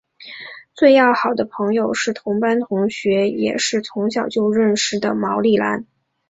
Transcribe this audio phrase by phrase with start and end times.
[0.73, 5.85] 最要好的朋友是同班同学也是从小就认识的毛利兰。